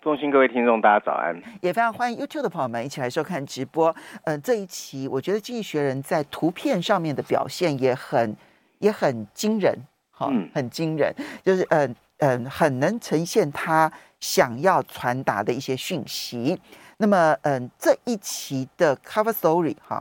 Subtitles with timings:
[0.00, 1.34] 中心各位听众，大家早安！
[1.60, 3.94] 也非常欢迎 YouTube 的朋友们一起来收看直播。
[4.22, 8.36] 呃，这一期我觉得《经济学人》在图片上面的表现也很
[8.78, 9.76] 也很惊人，
[10.12, 16.56] 哈、嗯，很惊人，就是嗯嗯、呃，很能呈现他想要传达的一些讯息。
[16.98, 20.00] 那么，嗯、呃，这一期的 Cover Story 哈，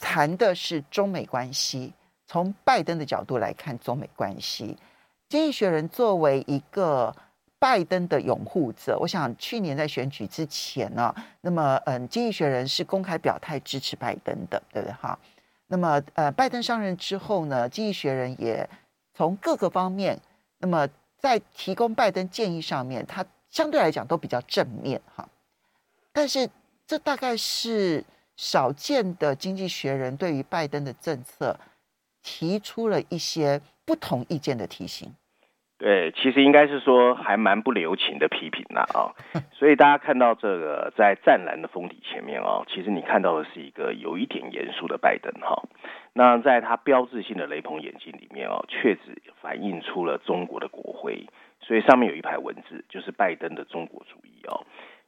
[0.00, 1.92] 谈的是中美关系，
[2.28, 4.66] 从拜登的角度来看中美关系。
[5.28, 7.12] 《经济学人》作为一个
[7.64, 15.18] 拜登的拥护者，我想去年在选举之前呢，那么嗯，经济学人是公开表态支持拜登的，对不对哈？
[15.68, 18.68] 那么呃，拜登上任之后呢，经济学人也
[19.14, 20.20] 从各个方面，
[20.58, 20.86] 那么
[21.18, 25.26] 在提供拜登建议上面，他相对来讲都比较正面哈。
[26.12, 26.46] 但是
[26.86, 28.04] 这大概是
[28.36, 31.58] 少见的经济学人对于拜登的政策
[32.22, 35.10] 提出了一些不同意见的提醒。
[35.84, 39.12] 对，其实应该是说还蛮不留情的批评呐啊，
[39.52, 45.62] 所以大家看到这个在湛蓝的封底前面啊，其实你看到的是一个有一点严肃的拜登哈。
[46.14, 49.00] 那在他标志性的雷朋眼镜里面哦，确实
[49.42, 51.26] 反映出了中国的国徽，
[51.60, 54.64] 所以上面有一排文字，就是拜登的中国主义哦。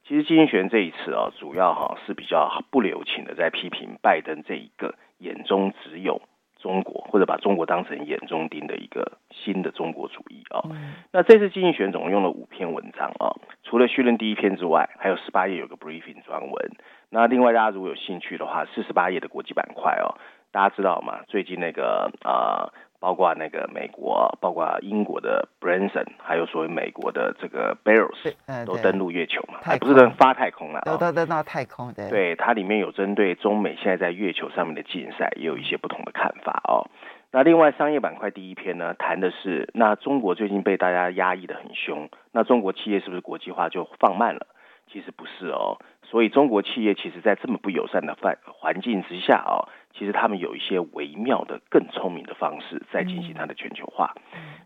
[0.07, 6.21] 其实经济学人这一次啊，主要哈是比较不留情的在批评拜登这一个眼中只有。
[6.59, 16.71] 中国或者把中国当成眼中钉的一个新的中国主义啊、哦，嗯、那这次经济学人总共用了五篇文章啊、哦，除了序论第一篇之外，还有十八页有个 briefing 专文。
[17.09, 20.17] 那另外大家如果有兴趣的话，四十八页的国际板块哦，
[20.51, 21.19] 大家知道吗？
[21.27, 22.69] 最近那个啊。
[22.71, 32.09] 呃包括那个美国，包括英国的 Branson，还有所谓美国的这个 Bells，都登陆月球嘛，还不是能发太空了，都都登到太空的。
[32.09, 36.89] 对，它里面有针对中美现在在月球上面的竞赛，也有一些不同的看法哦。
[37.31, 44.47] 那另外商业板块第一篇呢，谈的是那中国最近被大家压抑的很凶，那中国企业是不是国际化就放慢了？
[44.89, 49.67] 其实不是哦，所以中国企业其实在这么不友善的环环境之下哦。
[49.97, 54.13] 其实他们有一些微妙的、更聪明的方式在进行它的全球化。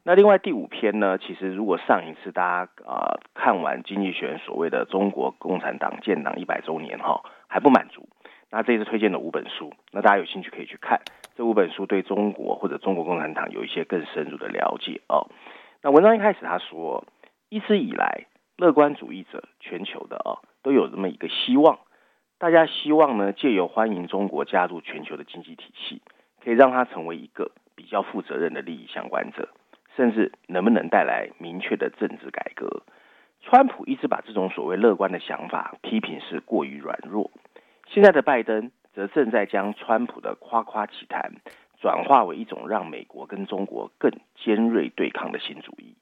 [0.04, 8.10] 那另外第五篇呢，其实如果上一次大家啊、呃、看完《经济学人》所谓的中国共产党建党一百周年哈还不满足，
[8.50, 11.00] 那这次推荐的五本书，那大家有兴趣可以去看
[11.38, 15.28] 这五本书，对中国或者中国共产党有一些更深入的了解哦。
[15.82, 17.06] 那文章一开始他说，
[17.50, 18.26] 一直以来
[18.58, 21.80] 乐观主义者全球的哦都有这么一个希望。
[22.42, 26.02] 大家希望呢，借由欢迎中国加入全球的经济体系，
[26.44, 29.50] 可以让它成为一个比较负责任的利益相关者，
[29.96, 32.82] 甚至能不能带来明确的政治改革。
[33.42, 37.30] 川普一直把这种所谓乐观的想法批评是过于软弱，
[37.86, 41.34] 现在的拜登则正在将川普的夸夸其谈
[41.80, 44.12] 转化为一种让美国跟中国更
[44.44, 45.96] 尖锐对抗的新主义。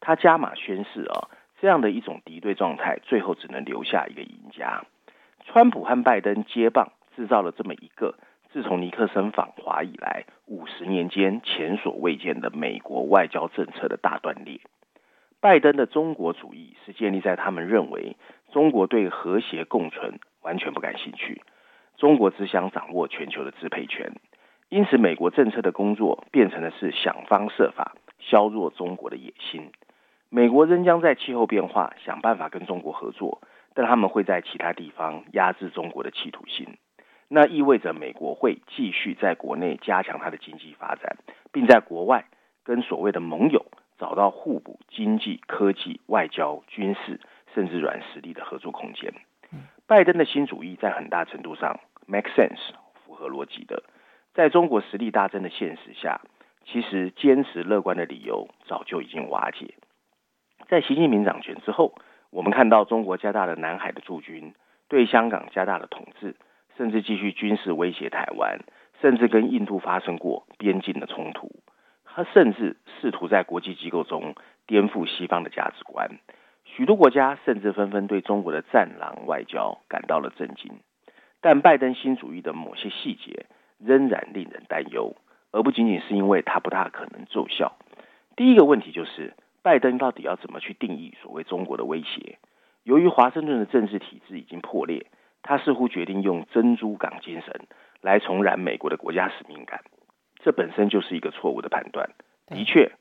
[0.00, 1.32] 他加码宣示啊，
[1.62, 4.84] 这样的一种敌对状态，最后只能留下一个赢家。
[5.50, 8.14] 川普和拜登接棒，制造了这么一个
[8.52, 14.60] 自从尼克森访华以来五十年间前所未见的美国外交政策的大断裂。
[15.40, 18.16] 拜登的中国主义是建立在他们认为
[18.52, 21.40] 中国对和谐共存完全不感兴趣，
[21.96, 24.12] 中国只想掌握全球的支配权，
[24.68, 29.70] 因此美国政策的工作变成的是想方设法削弱中国的野心。
[30.28, 33.40] 美国仍将在气候变化想办法跟中国合作。
[33.78, 36.66] 但他们会在其他地方压制中国的企图心，
[37.28, 41.16] 那意味着美国会继续在国内加强它的经济发展，
[41.52, 42.24] 并在国外
[42.64, 43.64] 跟所谓的盟友
[43.96, 47.20] 找到互补经济、科技、外交、军事
[47.54, 49.14] 甚至软实力的合作空间。
[49.86, 51.78] 拜登的新主义在很大程度上
[52.08, 52.58] make sense，
[53.06, 53.84] 符合逻辑的。
[54.34, 56.20] 在中国实力大增的现实下，
[56.66, 59.76] 其实坚持乐观的理由早就已经瓦解。
[60.66, 61.94] 在习近平掌权之后。
[62.30, 64.52] 我们看到中国加大了南海的驻军，
[64.88, 66.36] 对香港加大了统治，
[66.76, 68.58] 甚至继续军事威胁台湾，
[69.00, 71.50] 甚至跟印度发生过边境的冲突。
[72.04, 74.34] 他甚至试图在国际机构中
[74.66, 76.18] 颠覆西方的价值观。
[76.64, 80.80] 许多国家甚至纷纷对中国的战狼外交感到了震惊。
[81.40, 83.46] 但拜登新主义的某些细节
[83.78, 85.16] 仍然令人担忧，
[85.50, 87.76] 而不仅仅是因为它不大可能奏效。
[88.36, 89.32] 第一个问题就是。
[89.68, 92.38] 拜登到底要怎么去定义所谓中国的威胁？
[92.84, 95.04] 由于华盛顿的政治体制已经破裂，
[95.42, 97.66] 他似乎决定用珍珠港精神
[98.00, 99.82] 来重燃美国的国家使命感。
[100.36, 102.08] 这本身就是一个错误的判断。
[102.46, 102.92] 的确，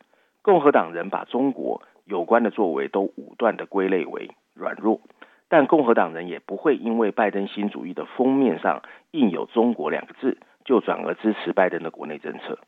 [0.41, 4.99] 共和党人把中国有关的作为都武断地归类为软弱，
[5.47, 8.81] 但共和党人也不会因为拜登新主义的封面上
[9.11, 12.59] 印有“中国”两个字，就转而支持拜登的国内政策。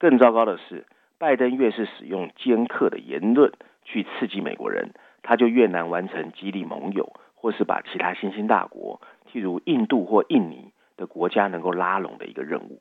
[0.00, 0.84] 更糟糕的是，
[1.18, 3.52] 拜登越是使用尖刻的言论
[3.84, 9.00] 去刺激美国人，他就越难完成激励盟友或是把其他新兴大国，
[9.30, 12.80] 譬如印度或印尼的国家能够拉拢的一个任务。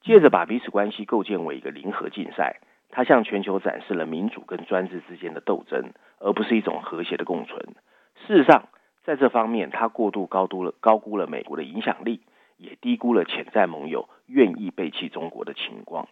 [0.00, 2.60] 借着把彼此关系构建为一个零和竞赛。
[2.92, 7.76] 他向全球展示了民主跟专制之间的斗争，而不是一种和谐的共存。
[8.26, 8.64] 事实上，
[9.04, 12.22] 在这方面，他过度高估了高估了美国的影响力，
[12.56, 16.08] 也低估了潜在盟友愿意背弃中国的情况。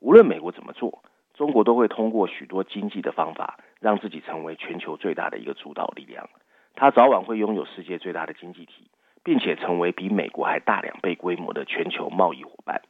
[0.00, 1.02] 无论美国怎么做，
[1.34, 6.28] 中国都会通过许多经济的方法，让自己成为全球最大的一个主导力量。
[6.74, 8.90] 它早晚会拥有世界最大的经济体，
[9.24, 12.82] 并且成为比美国还大两倍规模的全球贸易伙伴。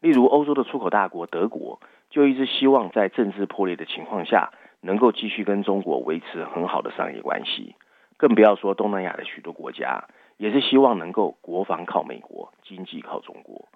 [0.00, 1.80] 例如，欧洲的出口大国德国。
[2.08, 7.74] 就一直希望在政治破裂的情况下，能够继续跟中国维持很好的商业关系。
[8.16, 10.04] 更不要说东南亚的许多国家，
[10.36, 13.66] 也是希望能够国防靠美国，经济靠中国。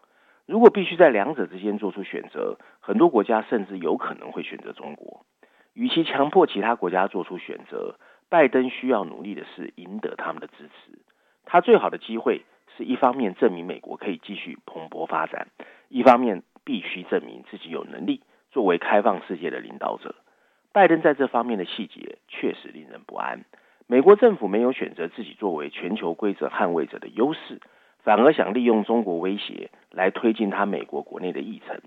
[0.51, 5.25] 如果必须在两者之间做出选择，很多国家甚至有可能会选择中国。
[5.75, 7.95] 与其强迫其他国家做出选择，
[8.29, 10.99] 拜登需要努力的是赢得他们的支持。
[11.45, 12.43] 他最好的机会
[12.77, 15.47] 是一方面证明美国可以继续蓬勃发展，
[15.89, 18.21] 一方面必须证明自己有能力。
[18.51, 20.17] 作为开放世界的领导者，
[20.73, 23.45] 拜登在这方面的细节确实令人不安。
[23.87, 27.61] 美国政府没有选择自己作为全球规则捍卫者的优势，
[28.03, 31.81] 反而想利用中国威胁来推进他美国国内的议程。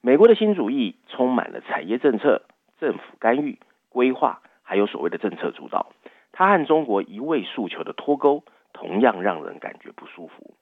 [0.00, 2.42] 美国的新主义充满了产业政策、
[2.78, 3.58] 政府干预、
[3.88, 5.92] 规划，还有所谓的政策主导。
[6.30, 10.54] 他和中国一味诉求的脱钩，同样让人感觉不舒服。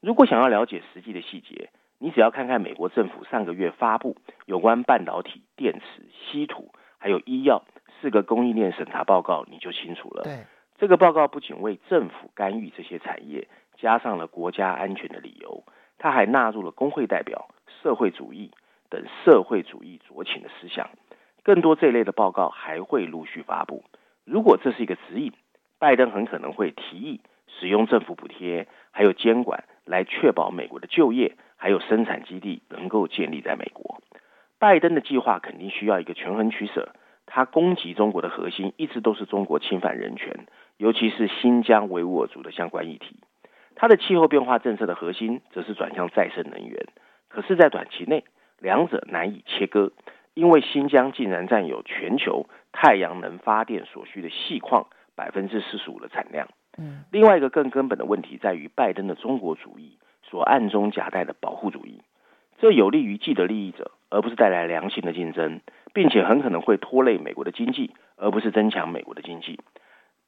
[0.00, 4.16] 如果想要了解实际的细节，你只要看看美国政府上个月发布
[4.46, 7.62] 有关半导体、电池、稀土还有医药
[8.00, 10.24] 四个供应链审查报告，你就清楚了。
[10.24, 10.38] 对，
[10.76, 13.46] 这个报告不仅为政府干预这些产业
[13.82, 15.64] 加上了国家安全的理由，
[15.98, 17.48] 他还纳入了工会代表、
[17.82, 18.52] 社会主义
[18.88, 20.88] 等社会主义酌情的思想。
[21.42, 23.82] 更多这类的报告还会陆续发布。
[24.24, 25.32] 如果这是一个指引，
[25.80, 31.36] 拜登很可能会提议使用政府补贴还有监管来确保美国的就业。
[31.56, 34.00] 还有生产基地能够建立在美国，
[34.58, 36.92] 拜登的计划肯定需要一个权衡取舍。
[37.24, 40.46] 他攻击中国的核心一直都是中国侵犯人权，
[40.76, 43.20] 尤其是新疆维吾尔族的相关议题。
[43.82, 46.86] 他的气候变化政策的核心则是转向再生能源。
[47.26, 48.22] 可是，在短期内，
[48.60, 49.90] 两者难以切割，
[50.34, 54.86] 因为新疆竟然占有全球太阳能发电所需的细矿
[55.16, 56.46] 百分之四十五的产量。
[56.78, 59.98] 嗯，另外一个更根本的问题在于拜登的中国主义。
[60.22, 62.00] 所暗中夹带的保护主义，
[62.58, 65.60] 这有利于既得利益者，而不是带来良性的竞争，
[65.92, 69.58] 并且很可能会拖累美国的经济，而不是增强美国的经济。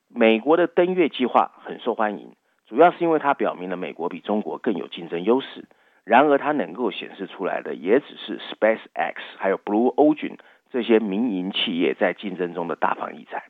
[0.08, 2.32] 美国的登月计划很受欢迎，
[2.74, 5.64] 主要是因为它表明了美国比中国更有竞争优势。
[6.02, 10.38] 然而，它能够显示出来的也只是 SpaceX 还有 Blue Origin
[10.72, 13.44] 这些民营企业在竞争中的大放异彩。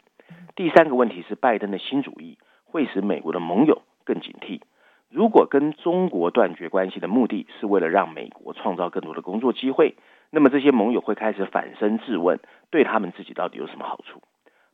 [0.54, 2.36] 第三个问题是，拜登的新主义
[2.66, 4.60] 会使美国的盟友更警惕。
[5.08, 9.94] 如果跟中国断绝关系的目的是为了让美国创造更多的工作机会，
[10.28, 14.20] 那么这些盟友会开始反身自问，对他们自己到底有什么好处？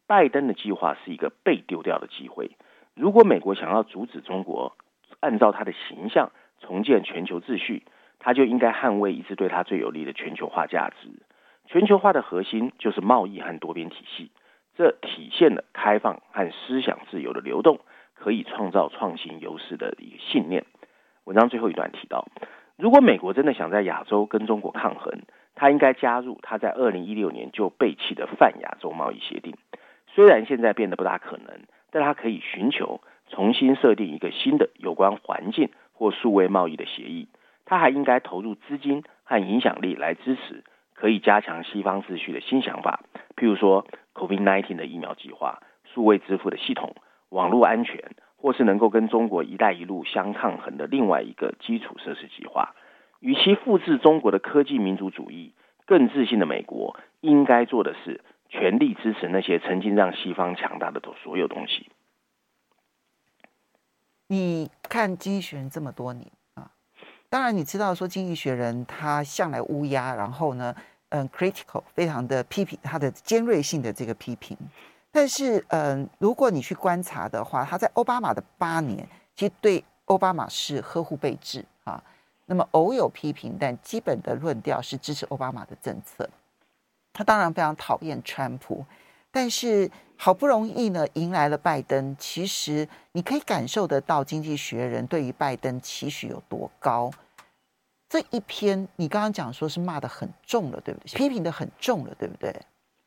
[0.09, 2.50] 拜登的计划是一个被丢掉的机会。
[3.00, 4.76] 如果美国想要阻止中国
[5.21, 6.30] 按照他的形象
[6.61, 7.83] 重建全球秩序，
[8.19, 11.09] 他就应该捍卫一直对他最有利的全球化价值。
[11.66, 14.30] 全球化的核心就是贸易和多边体系，
[14.76, 17.80] 这体现了开放和思想自由的流动。
[18.23, 20.66] 可以创造创新优势的一个信念。
[21.25, 22.26] 文章最后一段提到，
[22.76, 25.23] 如果美国真的想在亚洲跟中国抗衡，
[25.54, 29.57] 他应该加入他在二零一六年就背弃的泛亚洲贸易协定。
[30.07, 37.28] 虽然现在变得不大可能，但他可以寻求重新设定一个新的有关环境或数位贸易的协议。
[37.64, 43.00] 他还应该投入资金和影响力来支持可以加强西方秩序的新想法，
[43.37, 45.61] 譬如说 COVID-19 的疫苗计划、
[45.94, 46.94] 数位支付的系统。
[47.30, 52.75] 网络安全，或是能够跟中国“一带一路”相抗衡的另外一个基础设施计划，
[53.20, 55.52] 与其复制中国的科技民主主义，
[55.87, 58.20] 更自信的美国应该做的是
[58.50, 61.90] 全力支持那些曾经让西方强大的所有东西。
[64.26, 66.71] 你看《经济学人》这么多年啊，
[67.28, 70.75] 当然你知道说《经济学人》他向来乌鸦，然后呢，
[71.09, 74.57] 嗯，critical，非常的批评他的尖锐性的这个批评。
[75.11, 79.04] 但是，嗯，如果你去观察的话，他在奥巴马的八年，
[79.35, 82.00] 其实对奥巴马是呵护备至啊。
[82.47, 86.28] 那么偶有批评，但基本的论调是支持奥巴马的政策。
[87.12, 88.85] 他当然非常讨厌川普，
[89.31, 92.14] 但是好不容易呢迎来了拜登。
[92.19, 97.11] 其实你可以感受得到，《经济学人》对于拜登期许有多高。
[98.09, 101.17] 这一篇你刚刚讲说是骂的很重了，对不对？
[101.17, 102.52] 批评的很重了，对不对？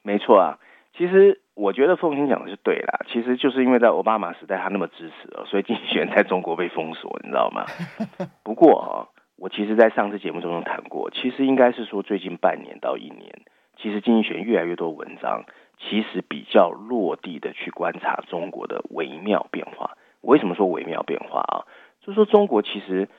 [0.02, 0.58] 没错啊。
[0.96, 3.00] 其实我觉得凤馨讲的是对啦。
[3.12, 7.66] 其实就是因为在奥巴马时代他那么支持哦，所以《经济学人》在中国被封锁，你知道吗？
[8.44, 13.42] 不过啊，我其实在上次节目中中谈过，其实应该是说最近半年到一年。
[13.84, 15.44] 其实经济学越来越多文章，
[15.78, 19.98] 其实比较落地的去观察中国的微妙变化。
[20.22, 21.68] 为什么说微妙变化啊？
[22.00, 23.10] 就是说中国其实，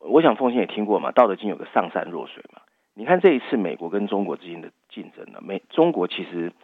[0.00, 2.62] 我想奉先也听过嘛，《道德经》有个上善若水嘛。
[2.94, 6.54] 你看这一次美国跟中国之间的竞争呢，美中国其实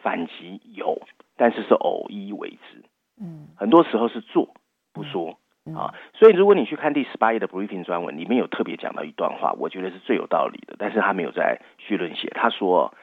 [0.00, 1.02] 反击有，
[1.36, 2.84] 但是是偶一为之。
[3.20, 4.54] 嗯，很多时候是做
[4.92, 5.40] 不说
[5.74, 5.92] 啊。
[6.14, 12.28] 所以如果你去看第十八页的 briefing 专文，里面有特别讲到一段话，我觉得是最有道理的，但是他没有在序论写。
[12.28, 12.94] 他说。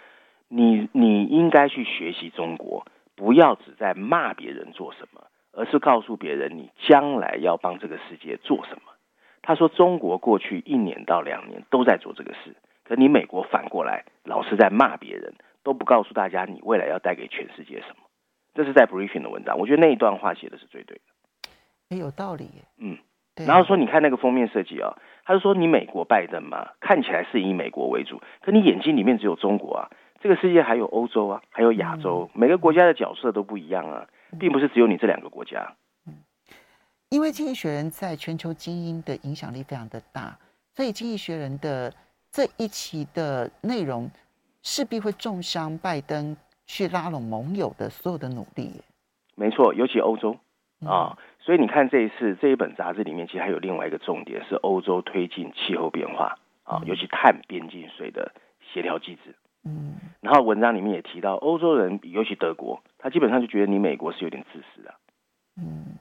[0.56, 5.22] 你你应该去学习中国，不要只在骂别人做什么，
[5.52, 8.94] 而是告诉别人你将来要帮这个世界做什么。
[9.42, 18.08] 他说，中国过去一年到两年都在做这个事，可你美国反过来老是在骂别人，都不告诉大家你未来要带给全世界什么。
[18.54, 21.02] 这是在 briefing 的文章，我觉得那一段话写的是最对的，
[21.90, 22.50] 也有道理。
[22.78, 22.98] 嗯，
[23.46, 29.92] 然后说你看那个封面设计啊，他就说你美国拜登嘛，看起来是以美国为主，可你眼睛里面只有中国啊。
[30.26, 34.08] 这个世界还有欧洲啊，还有亚洲，每个国家的角色都不一样啊，
[34.40, 35.76] 并不是只有你这两个国家。
[36.08, 36.16] 嗯，
[37.10, 40.36] 因为《经济学人》在全球精英的影响力非常的大，
[40.74, 41.94] 所以《经济学人》的
[42.32, 44.10] 这一期的内容
[44.64, 48.82] 势必会重伤拜登去拉拢盟友的所有的努力。
[49.36, 50.36] 没错，尤其欧洲
[50.84, 58.34] 啊，所以你看这一次这一本杂志里面，其实还有另外一个重点是欧洲推进气候变化啊，尤其碳边境税的
[58.74, 59.36] 协调机制。
[59.68, 64.94] 嗯，然后文章里面也提到，欧洲人，尤其德国，他基本上就觉得你美国是有点自私的。
[65.58, 65.98] 嗯，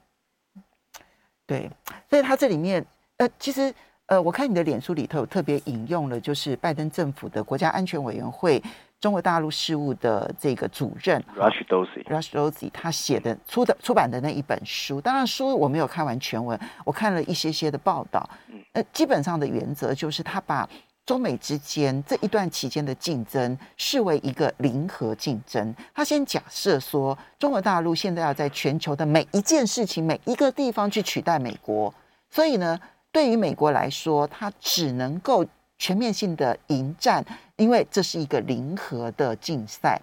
[1.47, 1.71] 对，
[2.11, 2.85] 所以他这里面，
[3.17, 8.63] 呃，其实，呃，我看你的脸书里头有特别引用了，就是拜登政府的国家安全委员会
[9.01, 18.29] 中国大陆事务的这个主任 Rush Dozy，Rush Dozy 他写的出的出版的那一本书，当然书我没有看完全文，我看了一些些的报道，
[18.73, 20.69] 呃，基本上的原则就是他把。
[21.07, 25.75] 中美之间这一段期间的竞争视为一个零和竞争。
[25.95, 31.93] 他先假设说，中国大陆现在要在全球的每一件事情、每一个地方去取代美国，
[32.31, 32.81] 所以呢，
[33.13, 35.45] 对于美国来说，它只能够
[35.77, 37.23] 全面性的迎战，
[37.57, 40.01] 因为这是一个零和的竞赛。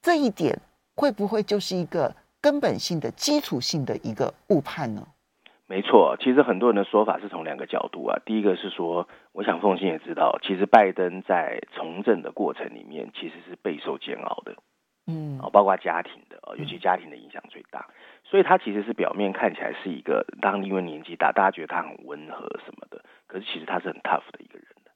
[0.00, 0.58] 这一点
[0.96, 5.06] 会不会就是一个根本性的基础性的一个误判呢？
[5.72, 8.20] 没错，其实很多人的说法是从两个角度啊。
[8.26, 14.54] 第一个是说，我想凤馨也知道，其实拜登在从政的过程里面其实是备受煎熬的，
[15.06, 17.88] 嗯，包括家庭的，尤其家庭的影响最大。
[18.22, 24.90] 所以他其实是表面看起来是一个，当因为年纪大，大家觉得他很温和什么的，可是其实他是很 tough 的一个人的，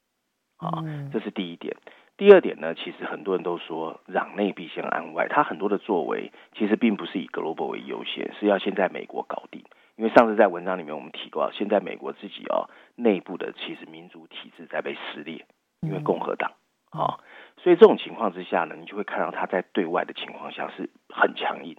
[0.59, 1.75] 啊，这是第一点。
[2.19, 9.65] 第二点呢，其实很多人都说，攘内必先安外，他很多的作为其实并不是以 global 为优先，是要先在美国搞定。
[9.97, 15.47] 因为上次在文章里面我们提过，现在美国自己哦内部的其实民主体制在被撕裂，
[15.81, 16.53] 因为共和党
[16.91, 17.19] 啊，
[17.63, 21.77] 所以这种情况之下呢，你就会看到他在对外的情况下是很强硬。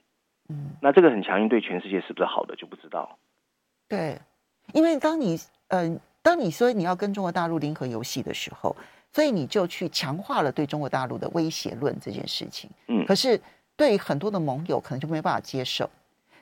[0.50, 3.20] 嗯，那这个很强硬对全世界是不是好的就不知道。
[3.88, 4.20] 对，
[4.74, 5.36] 因为当你
[5.68, 8.76] 嗯、呃，当你说你要跟中国大陆零和游戏的时候，
[9.12, 12.70] 所以你就去强化了对中国大陆的威胁论这件事情。
[12.88, 13.40] 嗯，可是
[13.76, 15.88] 对很多的盟友可能就没办法接受。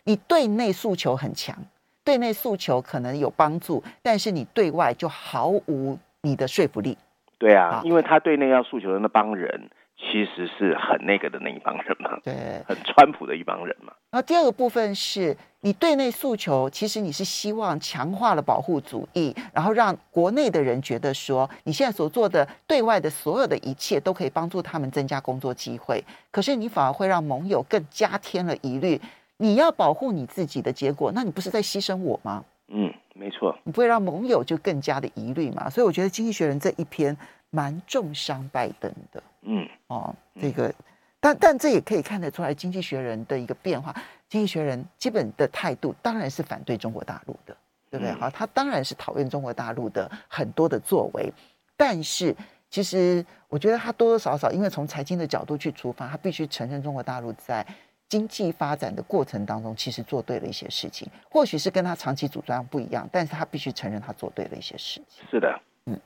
[0.05, 1.55] 你对内诉求很强，
[2.03, 6.95] 对内诉求可能有帮助，但是你对外就毫无你的说服力。
[7.39, 13.91] 对啊，因为他对内要诉求的那帮人，其实是很那个的那一帮人嘛，对，很川普的一帮人嘛。
[14.11, 29.01] 然后第二个部分是你对内诉求，其实你是希望强化了保护主义，然后让国内的人觉得说，你现在所做的对外的所有的一切都可以帮助他们增加工作机会，可是你反而会让盟友更加添了疑虑。
[29.37, 32.43] 你要保护你自己的结果，那你不是在牺牲我吗？
[32.67, 35.69] 嗯，没错，你不会让盟友就更加的疑虑嘛？
[35.69, 37.15] 所以我觉得《经济学人》这一篇
[37.49, 39.21] 蛮重伤拜登的。
[39.41, 40.73] 嗯，哦，这个，
[41.19, 43.91] 但但这也可以看得出来，《经济学人》的一个变化，
[44.27, 47.55] 《经济学人》基本的态度当然是反对中国大陆的，
[47.91, 48.13] 对不对？
[48.13, 51.31] 好，他当然是讨厌中国大陆的很多的作为，
[51.77, 52.35] 但是
[52.71, 57.63] 其实我觉得他多多少少，因为从财经的角度去出发，他必须承认中国大陆在。
[58.07, 65.25] 经济发展的过程当中，其实做对了一些事情，或许是跟他长期主张不一样，但是他必须承认他做对了一些事情。
[65.29, 65.99] 是的，嗯，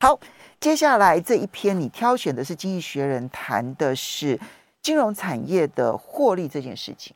[0.00, 0.18] 好，
[0.60, 4.38] 接下来这一篇你挑选的是《经济学人》谈的是
[4.80, 7.14] 金融产业的获利这件事情。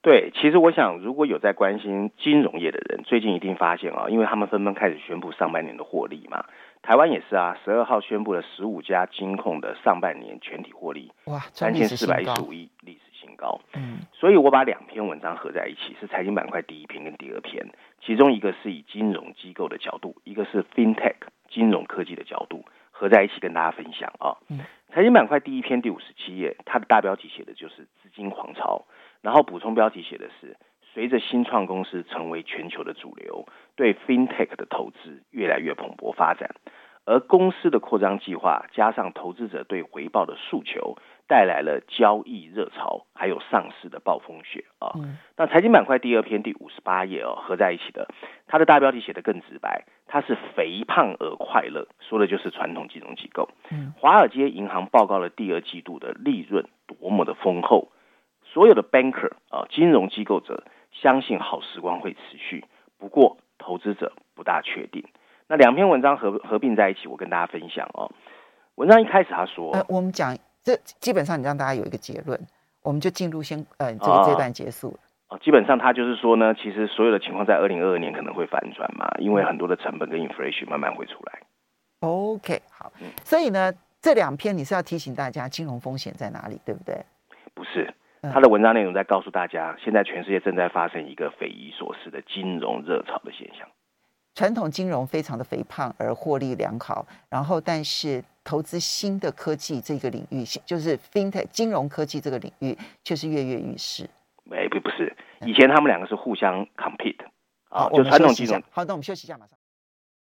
[0.00, 6.44] 对，其实我想，如果有在关心金融业的人，最近一定发现啊，因为他们纷纷开始宣布上半年的获利嘛。
[6.82, 12.98] 台湾也是啊，十二号宣布了十五家金控的上半年全体获利，哇，三千四百一十五亿，历
[13.36, 13.60] 高。
[13.74, 17.66] 嗯，所以我把两篇文章合在一起，是财经板块第一篇跟第二篇，
[18.00, 21.16] 其中一个是以金融机构的角度，一个是 FinTech
[21.48, 24.36] 金融科技的角度合在一起跟大家分享啊。
[24.48, 24.60] 嗯，
[24.92, 28.84] 财经板块第一篇第五十七页，它的大标题写的就是资金狂潮。
[29.22, 30.56] 然后补充标题写的是，
[30.92, 36.54] 随着新创公司成为全球的主流，对 FinTech 的投资越来越蓬勃发展，
[37.06, 40.96] 而公司的扩张计划加上投资者对回报的诉求，
[41.26, 44.92] 带来了交易热潮，还有上市的暴风雪啊。
[44.96, 48.08] 嗯、那财经板块第二篇第五十八页哦，合在一起的，
[48.46, 53.50] 它的大标题写得更直白，它是肥胖而快乐，说的就是传统金融机构。
[53.70, 57.90] 嗯，华尔街银行报告了第二季度的利润多么的丰厚。
[58.46, 62.64] 所有的 banker 啊，金融机构者相信好时光会持续，
[62.98, 65.04] 不过投资者不大确定。
[65.48, 68.10] 那两篇文章合合并在一起，我跟大家分享哦。
[68.76, 72.40] 文章一开始他说，呃，我们讲这基本上你让大家有一个结论，
[72.82, 74.98] 我们就进入先呃这个阶段结束
[75.28, 75.38] 哦。
[75.42, 81.40] 基本上他就是说呢，其实所有的情况在二零二二年可能会反转嘛，因为很多的成本跟 inflation 慢慢会出来。
[82.00, 87.04] OK，好，嗯，所以呢，这两篇你是要提醒大家金融风险在哪里，对不对？
[87.54, 87.92] 不是。
[88.32, 93.68] 他的文章内容在告诉大家，现在全世界正在发生一个匪夷所思的金融热潮的现象。
[94.34, 104.08] 传统金融非常的肥胖而获利良好，然后但是投资新的科技这个领域，就是 FinTech 金融科技这个领域，却是跃跃欲试。
[104.42, 107.24] 没，不不是，以前他们两个是互相 compete
[107.70, 108.60] 啊，就传统金融。
[108.70, 109.56] 好，那我们休息一下，马上。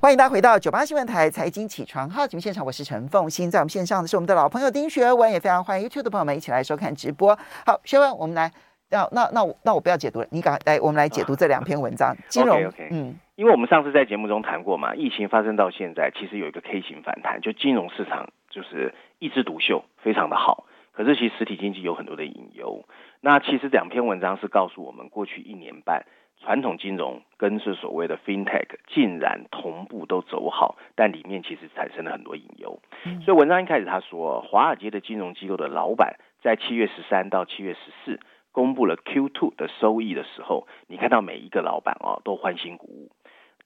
[0.00, 7.36] 欢迎大家回到九八新闻台财经起床号节目现场，我是陈凤欣，在我们线上的是我们的老朋友丁学文，也非常欢迎 YouTube 的朋友们一起来收看直播。
[7.66, 8.52] 好，学文，我们来，要
[8.90, 12.08] 那那那我那我不要解读了，你赶快来，我们来解读这两篇文章。
[12.10, 20.64] 啊、金融 okay, okay, 嗯，因为我们上次在节目中谈过嘛，疫情发生到现在，其实有一个 K 型反弹，就金融市场就是一枝独秀，非常的好。
[20.92, 22.84] 可是其实实体经济有很多的隐忧。
[23.20, 26.04] 那其实两篇文章是告诉我们，过去一年半。
[26.40, 32.78] 传统金融跟是所谓的 FinTech 竟然同步都走好，但里面其实产生了很多隐忧。
[33.04, 38.20] 嗯、所以文章一开始他说，华尔街的金融机构的老板在七月十三到七月十四
[38.58, 43.12] 公布了 Q2 的收益的时候，你看到每一个老板哦都欢欣鼓舞。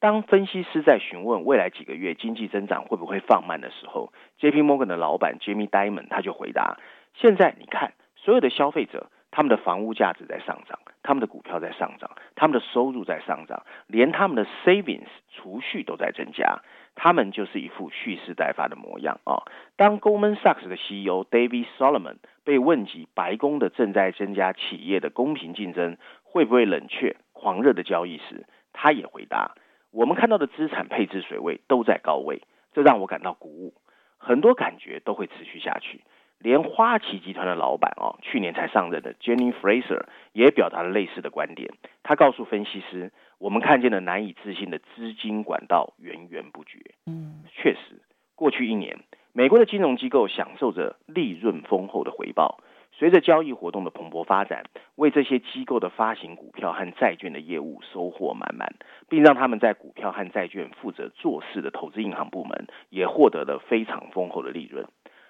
[0.01, 6.77] 当分析师在询问未来几个月经济增长会不会放慢的时候，JP Morgan 的老板 Jamie Dimon 他就回答：
[7.15, 9.09] 现在你看所有的消费者。
[9.35, 16.61] 他们的房屋价值在上涨，他们的股票在上涨，他们的收入在上涨，连他们的 savings 储蓄都在增加，
[16.95, 19.41] 他们就是一副蓄势待发的模样啊。
[19.77, 29.55] 当 Goldman Sachs 的 CEO David Solomon 被问及白宫的正在增加企业的公平竞争会不会冷却狂热的交易时，他也回答：
[29.91, 33.75] 我们看到的资产配置水位都在高位，这让我感到鼓舞，
[34.17, 36.03] 很多感觉都会持续下去。
[36.39, 41.71] 连花旗集团的老板哦，去年才上任的 Jenny Fraser 也表达了类似的观点。
[42.03, 48.03] 他告诉分析师：“我们看见了难以置信的资金管道源源不绝。”嗯，确实，
[48.35, 48.99] 过去一年，
[49.35, 52.59] 美国的金融机构享受着利润丰厚的回报。
[52.95, 54.65] 随着交易活动的蓬勃发展，
[54.97, 58.75] 为这些机构的发行股票和债券的业务收获满满，
[59.09, 64.87] 并让他们在股票和债券负责做事的投资银行部门也获得了非常丰厚的利润。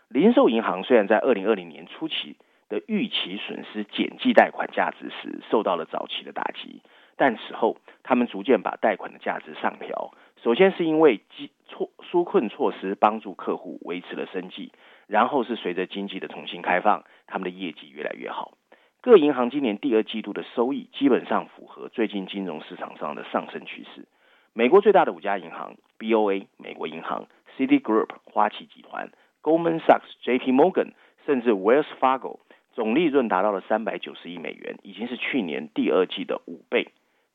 [0.09, 2.37] 零售银行虽然在二零二零年初期
[2.69, 6.83] 的预期损失减记贷款价值时受到了早期的打击，
[7.23, 10.13] 但此后他们逐渐把贷款的价值上调。
[10.43, 11.21] 首先是因为
[11.69, 14.73] 措纾困措施帮助客户维持了生计，
[15.07, 18.55] 然后是随着经济的重新开放，他们的业绩越来越好。
[19.01, 24.09] 各银行今年第二季度的收益基本上符合最近金融市场上的上升趋势。
[24.53, 29.13] 美国最大的五家银行 BOA 美国银行、Citigroup 花旗集团。
[29.45, 30.51] Goldman Sachs、J.P.
[30.51, 32.41] Morgan 甚至 Wells Fargo
[32.73, 36.89] 总利润达到了三百九十亿美元，已经是去年第二季的五倍，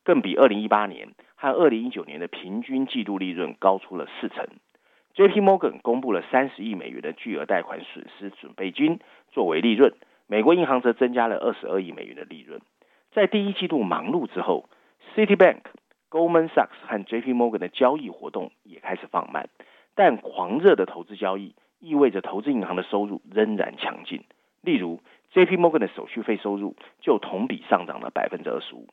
[0.08, 4.46] 更比二零一八年和二零一九年的平均季度利润高出了四成。
[5.12, 5.42] J.P.
[5.42, 9.00] Morgan 公布了三十亿美元的巨额贷款损失准备金
[9.32, 9.92] 作为利润，
[10.26, 12.62] 美国银行则增加了二十二亿美元的利润。
[13.12, 14.70] 在第一季度忙碌之后
[15.14, 15.60] ，Citibank、
[16.08, 17.34] Goldman Sachs 和 J.P.
[17.34, 19.50] Morgan 的交易活动也开始放慢，
[19.94, 21.54] 但狂热的投资交易。
[21.80, 24.24] 意味着投资银行的收入仍然强劲。
[24.62, 25.00] 例如
[25.34, 28.88] ，，JP Morgan 的手续费收入就同比上涨了百分之二十五。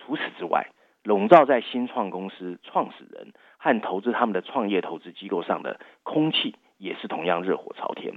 [0.00, 0.68] 除此之外，
[1.04, 8.14] 笼罩在新创公司创始人和投资他们的创业投资机构上的空气，也是同样热火朝天。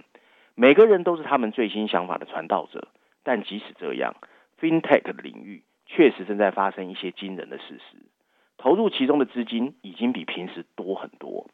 [0.55, 2.87] 每个人都是他们最新想法的传道者，
[3.23, 4.15] 但即使这样
[4.59, 7.97] ，FinTech 的领域确实正在发生一些惊人的事实。
[8.57, 11.47] 投入其中的资金已经比平时多很多。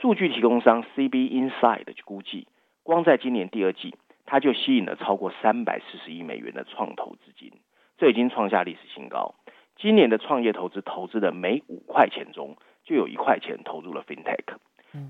[0.00, 2.46] 数据提供商 CB Insight 估计，
[2.82, 3.94] 光在今年第二季，
[4.26, 7.52] 它就吸引了超过三百四十亿美元的创投资金，
[7.98, 9.34] 这已经创下历史新高。
[9.82, 14.54] 今年的创业投资投资的每五块钱中，就有一块钱投入了 FinTech。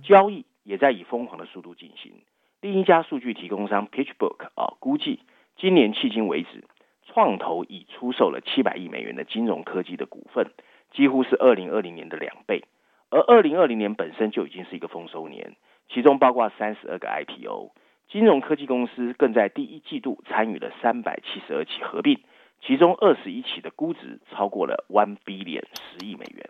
[0.03, 2.15] 交易也在以疯狂的速度进行。
[2.63, 5.21] 另一家数据提供商 PitchBook 啊，估计
[5.59, 6.65] 今年迄今为止，
[7.05, 10.47] 创投已出售了七百亿美元的金融科技的股份。
[10.91, 12.65] 几乎是二零二零年的两倍，
[13.11, 15.55] 而二零二零年本身就已经是一个丰收年，
[15.91, 17.73] 其中包括三十二个 IPO，
[18.09, 22.21] 金融科技公司更在第一季度参与了三百七十二起合并，
[22.65, 26.47] 其中二十一起的估值超过了 one billion 十亿美元。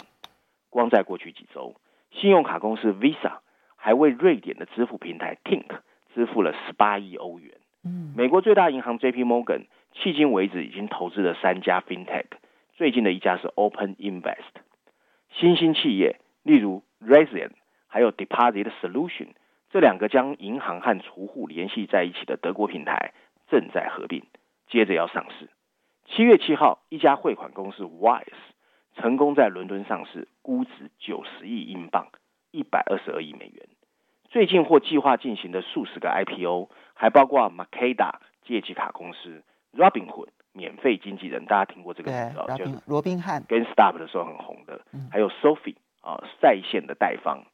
[0.68, 1.74] 光在过去几周，
[2.10, 3.38] 信用卡公司 Visa
[3.76, 5.80] 还为瑞典的支付平台 Tink
[6.14, 7.54] 支付了十八亿欧元。
[8.14, 12.26] 美国最大银行 JP Morgan 迄今为止已经投资了三家 FinTech。
[12.74, 14.62] 最近的一家是 Open Invest，
[15.30, 17.50] 新兴企业例如 Raisin
[17.86, 19.28] 还有 Deposit Solution
[19.70, 23.12] 这两个将银行和储户联系在一起的德国平台
[23.48, 24.24] 正在合并，
[24.68, 25.48] 接着要上市。
[26.06, 28.26] 七月七号，一家汇款公司 Wise
[28.96, 32.08] 成功在伦敦上市，估值九十亿英镑，
[32.50, 33.66] 一百二十二亿美元。
[34.28, 39.42] 最近或计划进行的数十个 IPO，还包括 Makeda 借记卡公司
[39.74, 40.28] Robinhood。
[40.54, 42.56] 免费经纪人，大家听过这个名字啊？
[42.58, 47.46] 就是罗宾汉跟 GameStop 的时候很红的，还有 Sophie 啊，在线的代方。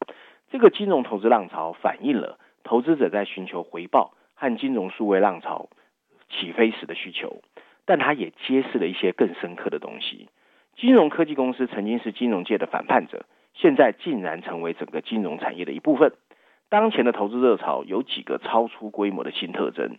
[0.50, 5.68] 这个金融投资浪潮反映了投资者在寻求回报和金融数位浪潮
[6.28, 7.40] 起飞时的需求，
[7.88, 10.28] 但它也揭示了一些更深刻的东西。
[10.76, 13.24] 金融科技公司曾经是金融界的反叛者，
[13.54, 16.12] 现在竟然成为整个金融产业的一部分。
[16.68, 19.96] 当前的投资热潮有几个超出规模的新特征。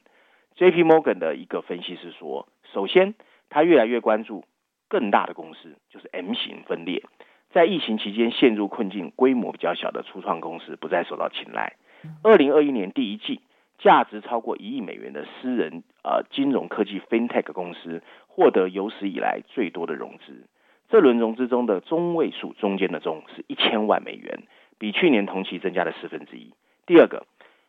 [0.55, 0.83] J.P.
[0.83, 3.15] Morgan 的一个分析师说，首先，
[3.49, 4.45] 他越来越关注
[4.87, 7.01] 更大的公司，就是 M 型分裂。
[7.51, 11.73] 在疫情期间陷入困境、规模比较小的初创公司不再受到青睐。
[12.21, 13.41] 二零二一年第一季，
[13.79, 20.47] 价值超过一亿美元的私人呃金融科技 FinTech 公司获得有史以来最多的融资。
[20.89, 24.43] 这轮融资中的中位数中间的中是一千万美元，
[24.77, 26.53] 比去年同期增加了四分之一。
[26.85, 27.25] 第二个，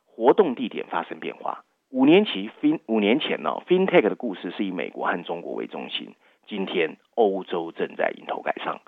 [0.06, 1.64] 活动地点发生变化。
[1.90, 6.14] 五年期 Fin 五年前呢，FinTech 的故事是以美国和中国为中心。
[6.46, 8.80] 今天欧洲正在迎头赶上。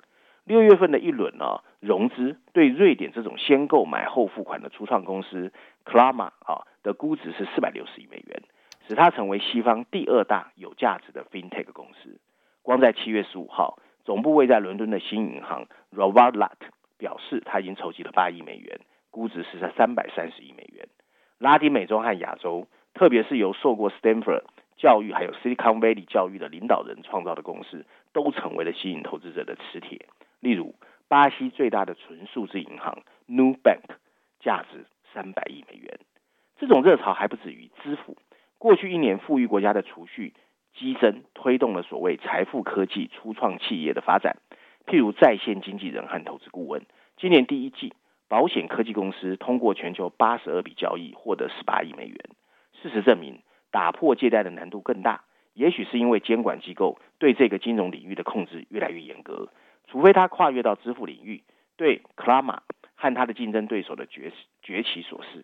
[0.45, 5.53] 六月份的一轮呢融资，对瑞典这种先购买后付款的初创公司
[5.85, 8.43] Klarna 啊的估值是四百六十亿美元，
[8.87, 12.19] 使它成为西方第二大有价值的 FinTech 公司。
[12.61, 15.65] 光在七月十五号，总部位在伦敦的新银行
[15.95, 16.51] Revolut
[16.97, 20.87] 表示，它已经筹集了八亿美元，估值是在三百三十亿美元。
[21.39, 22.67] 拉丁美洲和亚洲。
[22.95, 24.43] 特别是由受过 Stanford
[24.77, 30.05] 教育还有 Silicon Valley 教育的领导人创造的公司，都成为了吸引投资者的磁铁。
[30.41, 30.75] 例如，
[31.07, 33.95] 巴西最大的纯数字银行 New Bank，
[34.41, 35.99] 价值三百亿美元。
[36.63, 38.15] 这种热潮还不止于支付。
[38.57, 40.33] 过去一年，富裕国家的储蓄
[40.73, 44.37] 激增，推动了所谓财富科技初创企业的发展。
[44.85, 46.85] 譬如在线经纪人和投资顾问。
[47.17, 47.91] 今年第一季，
[48.29, 52.17] 保险科技公司通过全球八十二笔交易，获得十八亿美元。
[52.81, 55.25] 事实证明，打破借贷的难度更大。
[55.53, 59.49] 也许是因为监管机构对这个金融领域的控制越来越严格。
[59.87, 61.43] 除非他跨越到支付领域，
[61.75, 62.59] 对 Klarna
[62.95, 65.43] 和他的竞争对手的崛崛起所示。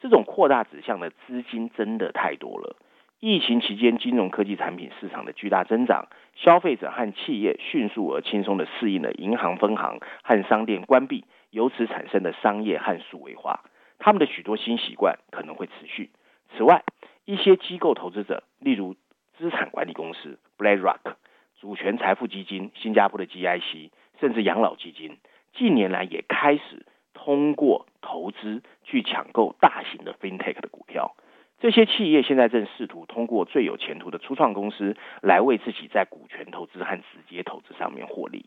[0.00, 2.76] 这种扩大指向的资金真的太多了。
[3.20, 13.60] 疫情期间，金融科技产品市场的巨大增长，消费者和企业迅速而轻松地适应了银行分行和商店关闭，由此产生的商业和数位化。
[13.98, 16.10] 他们的许多新习惯可能会持续。
[16.56, 16.82] 此外，
[17.26, 18.96] 一些机构投资者，例如
[19.36, 21.16] 资产管理公司 BlackRock、
[21.60, 25.18] 主权财富基金、新加坡的 GIC，甚至养老基金，
[25.52, 31.14] 近年来也开始通过投资去抢购大型的 FinTech 的股票。
[31.60, 38.46] 这些企业现在正试图通过最有前途的初创公司来为自己在股权投资和直接投资上面获利。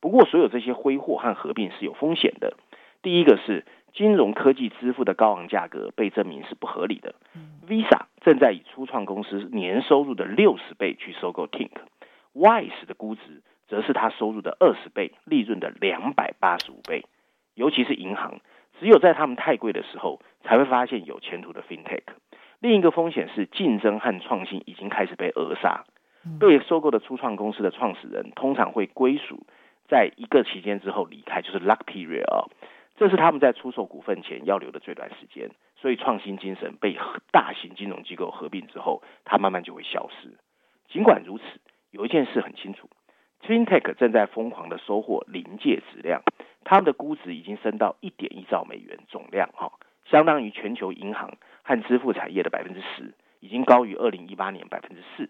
[0.00, 2.56] 不过，所有这些挥霍和合并是有风险的。
[3.02, 3.64] 第一个是。
[3.96, 7.14] 金融科技支付的高昂价格被证明是不合理的。
[7.64, 17.04] Visa 正在以初创公司年收入的六十倍去收购 Tink，Wise 的估值则是它收入的二十倍，利润的两百八十五倍。
[17.54, 18.40] 尤其是银行，
[18.78, 22.02] 只有在他们太贵的时候，才会发现有前途的 FinTech。
[22.60, 25.84] 另一个风险是竞争和创新已经开始被扼杀。
[26.40, 29.46] 被收购的初创公司的创始人通常会归属
[29.86, 32.48] 在一个期间之后离开，就是 lock period 啊，
[32.96, 35.50] 这是他们在出售股份前要留的最短时间。
[35.76, 36.96] 所以创新精神被
[37.30, 40.38] 大型金融机构合并之后，它慢慢就会消失。
[40.88, 41.44] 尽管如此，
[41.90, 42.88] 有一件事很清楚
[43.46, 46.22] ，FinTech 正在疯狂的收获临界质量，
[46.64, 49.72] 他们的估值已经升到一点一兆美元总量，哈，
[50.04, 55.28] 相当于全球银行和支付产业的百分之十，已经高于二零一八年百分之四。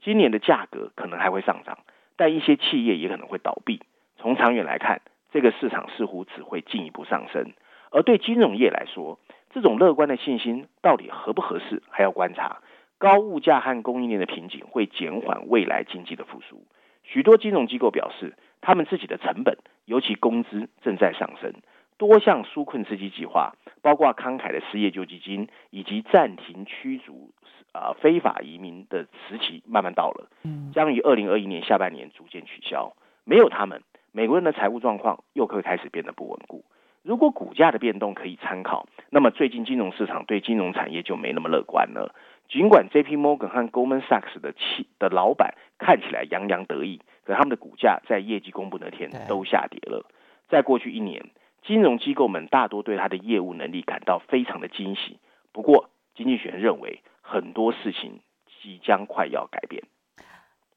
[0.00, 1.78] 今年的价格可能还会上涨，
[2.16, 3.80] 但一些企业也可能会倒闭。
[4.18, 7.52] 从长远来看，这个市场似乎只会进一步上升。
[7.90, 9.18] 而对金融业来说，
[9.50, 12.58] 这种乐观的信心到底合不合适，还要观察。
[12.98, 16.64] 高物价和供应链的瓶颈会减缓未来经济的复苏。
[17.02, 21.54] 许多金融机构表示，他们自己的成本，尤其工资正在上升。
[21.98, 27.30] 多项纾困刺激计划，包括慷慨的失业救济金，以及暂停驱逐
[27.72, 30.28] 啊非法移民的时期慢慢到了，
[30.74, 32.94] 将于二零二一年下半年逐渐取消。
[33.24, 36.66] 没有他们，美国人的财务状况又会开始变得不稳固。
[37.02, 42.14] 如果股价的变动可以参考，那么最近金融市场对金融产业就没那么乐观了。
[42.48, 43.16] 尽管 J.P.
[43.16, 50.06] Morgan 和 Goldman Sachs 的企的老板看起来洋洋得意，可他们的股价在业绩公布那天都下跌了。
[50.48, 51.30] 在过去一年，
[51.64, 55.18] 金融机构们大多对他的业务能力感到非常的惊喜。
[55.50, 58.20] 不过，经济学人认为很多事情
[58.62, 59.82] 即将快要改变。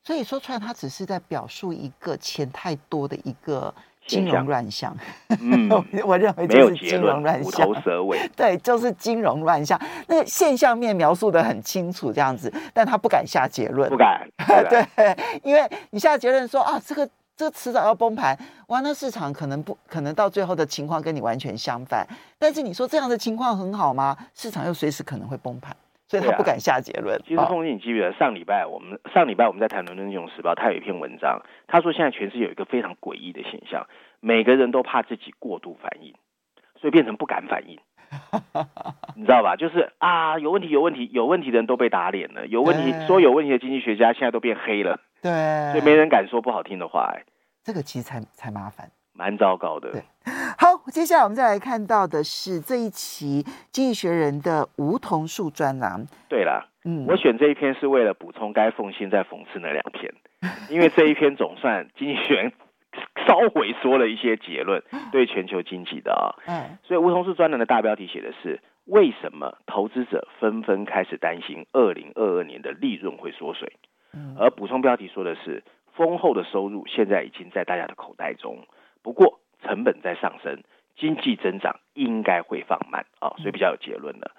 [0.01, 3.71] 所以说出来，他只是在表述一个钱太多的一个
[4.09, 4.95] 金融乱象。
[5.39, 5.69] 嗯，
[6.05, 8.19] 我认为就是金融乱象，虎头蛇尾。
[8.35, 9.79] 对，就是金融乱象。
[10.07, 14.27] 那个现象面描述的很清楚，这样子，但他不敢下结论，不敢。
[14.69, 17.07] 对，因为你下结论说啊，这个。
[17.39, 18.81] 这迟早要崩盘，哇！
[18.81, 22.05] 那市场可能不可能到最后的情况跟你完全相反。
[22.37, 24.17] 但是你说这样的情况很好吗？
[24.35, 25.73] 市场又随时可能会崩盘，
[26.09, 27.15] 所以他不敢下结论。
[27.15, 33.85] 啊、其实，凤姐，你记不记得上礼拜我们上礼拜我们在谈《伦敦金融时报》，他有一篇文章，他说现在全世界有一个非常诡异的现象，
[34.19, 36.15] 每个人都怕自己过度反应，
[36.81, 37.79] 所以变成不敢反应。
[39.15, 39.55] 你知道吧？
[39.55, 42.47] 就是啊，有问题，有问题，有问题的人都被打脸了。
[42.47, 44.99] 有问题，说有问题的经济学家现在都变黑了。
[45.21, 45.31] 对，
[45.71, 47.13] 所以没人敢说不好听的话。
[47.13, 47.23] 哎，
[47.63, 49.91] 这个其实才才麻烦，蛮糟糕的。
[49.91, 50.01] 对，
[50.57, 56.05] 好，接下来我们再来看到的是这一期《经济学人》的梧桐树专栏。
[56.27, 60.13] 对了，嗯，我选这一篇是为了补充该奉新在讽刺那两篇，
[60.69, 62.51] 因为这一篇总算《经济学人》。
[63.27, 73.71] 稍微说了一些结论，对全球经济的啊，嗯，所以梧桐树专栏的大标题写的是为什么投资者纷纷开始担心二零二二年的利润会缩水，
[74.39, 75.63] 而补充标题说的是
[75.95, 78.65] 丰厚的收入现在已经在大家的口袋中，
[79.03, 80.63] 不过成本在上升，
[80.95, 84.31] 经济增长应该会放慢啊，所以比较有结论了。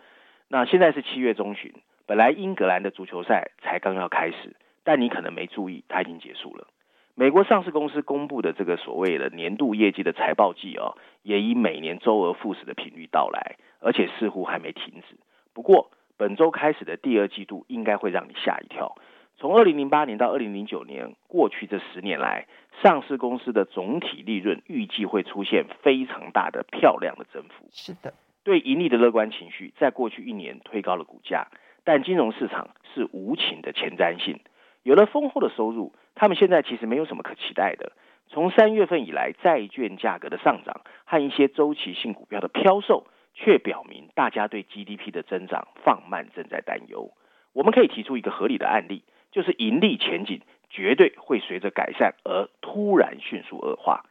[0.49, 1.73] 那现在是七月中旬，
[2.07, 6.67] 本来英格兰的足球赛才刚要开始，但你可能没注意，它已经结束了。
[7.15, 15.17] 美国上市公司公布的这个所谓的年度业绩的财报季哦，也以每年周而复始的频率到来，而且似乎还没停止。
[15.53, 18.97] 不过本周开始的第二季度应该会让你吓一跳。
[19.41, 22.47] 从二零零八年到二零零九年过去这十年来，
[22.83, 27.67] 上市公司的总体利润预计会出现非常大的漂亮的增幅。
[27.73, 28.13] 是的，
[28.45, 31.47] 对盈利的乐观情绪在过去一年推高了股价，
[31.85, 34.41] 但金融市场是无情的前瞻性。
[34.83, 37.93] 有了丰厚的收入，他们现在其实没有什么可期待的。
[38.29, 47.11] 从三月份以来，债券价格的上涨和一些周期性股票的飘售，却表明大家对 GDP 的增长放慢正在担忧。
[47.55, 54.05] 我们可以提出一个合理的案例，就是盈利前景绝对会随着改善而突然迅速恶化。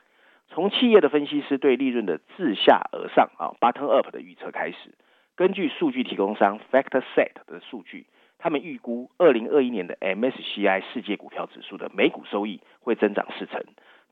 [0.50, 4.96] 从企业的分析师对利润的自下而上啊 （bottom up） 的预测开始，
[5.36, 8.06] 根据数据提供商 FactSet 的数据。
[8.42, 13.62] 他们预估，二零二一年的 MSCI 世界股票指数的每股收益会增长四成，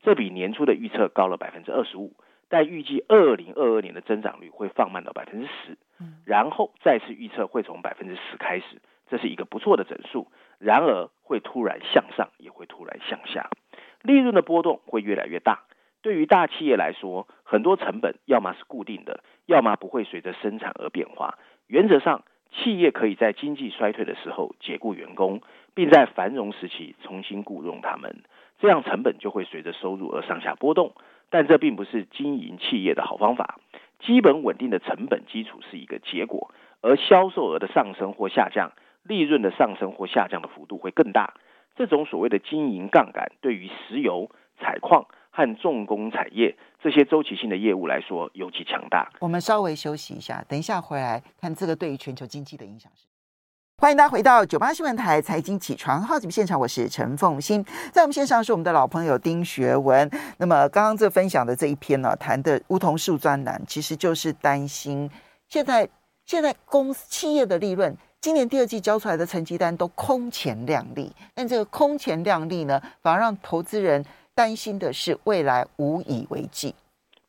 [0.02, 2.12] 这比年初的预测高了百分之二十五。
[2.48, 5.76] 但预计二零二二年的增长率会放慢到百分之十，
[6.24, 8.80] 然后再次预测会从百分之十开始，
[9.10, 10.28] 这是一个不错的整数。
[10.58, 13.50] 然而会突然向上，也会突然向下，
[14.02, 15.64] 利润的波动会越来越大。
[16.02, 21.38] 对于大企业来说，很多成本要么是固定的，要么不会随着生产而变化。
[21.66, 22.24] 原则上。
[22.50, 25.42] 企业可以在经济衰退的时候解雇员工，
[25.74, 28.22] 并在繁荣时期重新雇佣他们，
[28.58, 30.94] 这样成本就会随着收入而上下波动。
[31.30, 33.60] 但这并不是经营企业的好方法。
[34.00, 41.34] 基本稳定的成本基础是一个结果，而销售额的上升或下降，利润的上升或下降的幅度会更大。
[41.74, 49.10] 这种所谓的经营杠杆，对于石油采矿和重工产业这些周期性的业务来说尤其强大。
[49.20, 53.06] 我们稍微休息一下，等一下回来看这个对于全球经济的影响是。
[53.80, 60.10] 欢迎大家回到九八新闻台财经起床号节目现场，我是陈凤馨，在我们线上是我们的老朋友丁学文。
[60.38, 65.08] 那么刚刚这分享的这一篇呢，谈的梧桐树专栏，其实就是担心
[65.46, 65.88] 现在
[66.26, 76.74] 现在公司企业的利润，今年第二季交出来的成绩单都空前亮丽，但这个空前亮丽呢，反而让投资人担心的是未来无以为继。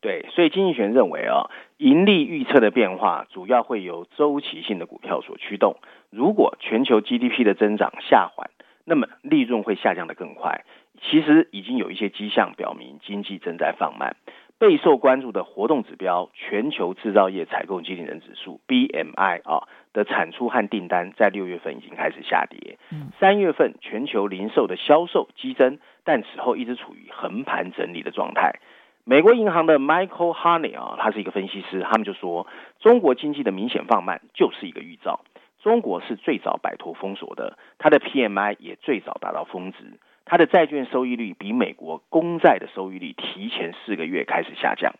[0.01, 1.45] 对，所以经济学认为啊，
[1.77, 5.75] 盈利预测的变化主要会由周期性的股票所驱动。
[6.11, 8.49] 如果全球 GDP 的增长下缓，
[8.85, 10.63] 那么利润会下降得更快。
[11.01, 14.15] 其实已经有一些迹象表明经济正在放慢。
[14.57, 22.77] 备受关注的活动指标——全球制造业采购经理人指数 （BMI） 啊的产出和订单，在六月份已经开始下跌。
[23.21, 28.59] 三月份全球零售的销售激增，但此后一直处于横盘整理的状态。
[29.05, 32.45] 美国银行的 Michael Harney 啊，他是一个分析师，他们就说，
[32.81, 35.21] 中国经济的明显放慢就是一个预兆。
[35.61, 44.93] 中国是最早摆脱封锁的，它的 PMI 也最早达到峰值，它的债券收益率比美国公债的收益率提前四个月开始下降。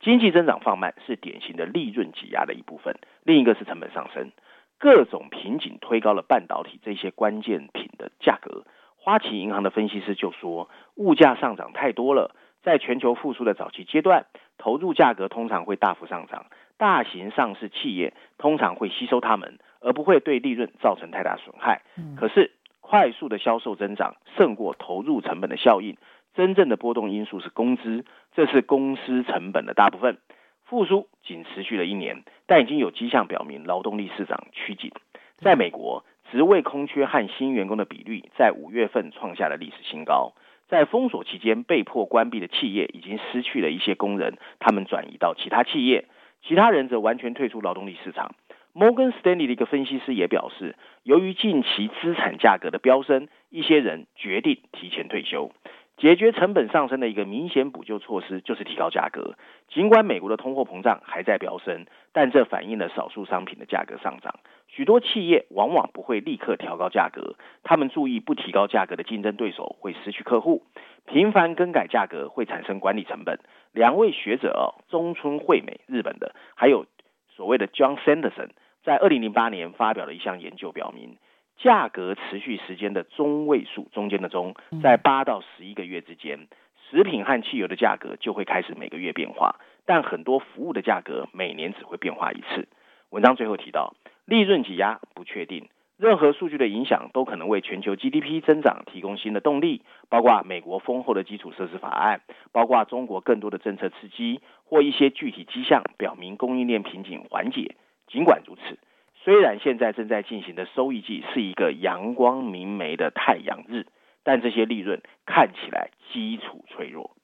[0.00, 4.30] 经济增长放慢是典型的利润挤压的一部分，另一个是成本上升，
[4.78, 8.64] 各种瓶颈推高了半导体这些关键品的价格。
[8.96, 19.58] 花旗银行的分析师就说，物价上涨太多了，在全球复苏的早期阶段，投入价格通常会大幅上涨，大型上市企业通常会吸收它们。
[19.80, 21.82] 而不会对利润造成太大损害。
[22.16, 25.96] 可是，快速的销售增长胜过投入成本的效应。
[26.34, 30.18] 真正的波动因素是工资，这是公司成本的大部分。
[30.64, 34.92] 复苏仅持续了一年，但已经有迹象表明劳动力市场趋紧。
[35.36, 40.34] 在美国，职位空缺和新员工的比率在五月份创下了历史新高。
[40.68, 46.04] 在封锁期间被迫关闭的企业已经失去了一些工人，他们转移到其他企业，
[46.42, 48.34] 其他人则完全退出劳动力市场。
[48.78, 55.50] 摩根士丹利的一个分析师也表示，由于近期资产价格的飙升，一些人决定提前退休。
[55.96, 59.34] 解决成本上升的一个明显补救措施就是提高价格。
[59.68, 64.38] 尽管美国的通货膨胀还在飙升，但这反映了少数商品的价格上涨。
[64.68, 70.62] 许多企业往往不会立刻调高价格，他们注意不提高价格的竞争对手会失去客户。
[71.04, 73.40] 频繁更改价格会产生管理成本。
[73.72, 76.86] 两位学者哦，中村惠美，日本的，还有
[77.34, 78.50] 所谓的 John Sanderson。
[78.88, 81.18] 在二零零八年发表的一项研究表明，
[81.58, 86.48] 价格持续时间的中位数中间的中，在八到十一个月之间，
[86.88, 92.66] 食品和汽油的价格就会开始每个月变化，但很多服务的价格每年只会变化一次。
[93.10, 93.92] 文章最后提到，
[94.24, 102.22] 利润挤压不确定，任何数据的影响都可能为全球 GDP 增长提供新的动力，包括美国丰厚的基础设施法案，
[102.52, 107.74] 包括中国更多的政策刺激，或一些具体迹象表明供应链瓶颈缓解。
[108.08, 108.78] 尽管如此，
[109.14, 113.86] 虽然现在正在进行的收益季是一个阳光明媚的太阳日，
[114.22, 117.14] 但这些利润看起来基础脆弱。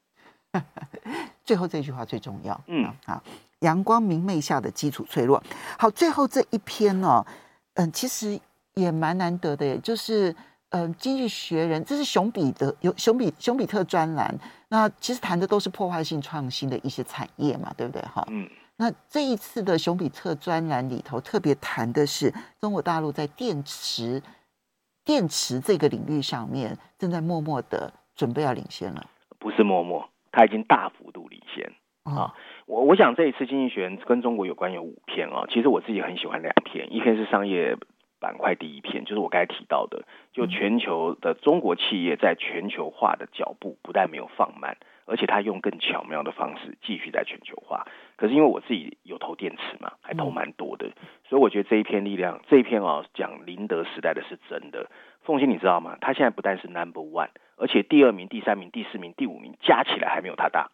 [1.43, 2.61] 最后这句话最重要。
[2.69, 3.23] 嗯，好，
[3.61, 5.43] 阳光明媚下的基础脆弱。
[5.79, 7.27] 好，最后这一篇呢、哦，
[7.75, 8.39] 嗯，其实
[8.75, 10.35] 也蛮难得的，就是
[10.71, 14.33] 嗯，《经济学人》这是熊彼得有熊彼熊彼特专栏，
[14.69, 18.03] 那其实谈的都是破坏性创新的一些产业嘛，对不对？
[18.03, 18.49] 哈，嗯。
[18.77, 24.21] 那这一次的熊彼特专栏里头特别谈的是中国大陆在电池、
[25.05, 29.05] 电池这个领域上面正在默默的准备要领先了。
[29.39, 32.35] 不是默默，它已经大幅度领先啊！
[32.67, 37.77] 我我想这一次经济学人跟中国有关有五篇啊，其实我自己很喜欢两篇，一篇是商业
[38.19, 44.77] 板块第一篇，就是我刚才提到的，就全球的中国企业在全球化的脚步不但没有放慢。
[45.07, 47.87] 而且他用更巧妙的方式继续在全球化。
[48.17, 50.91] 可是因为我自己有投电池嘛，还投蛮多的，
[51.29, 54.91] 所以我觉得这一篇力量，这一篇哦讲宁德时代的是真的。
[55.23, 55.97] 凤欣你知道吗？
[56.01, 60.71] 他现在不但是 number one，而且第二名、第三名、第四名、第五名加起来还没有他大，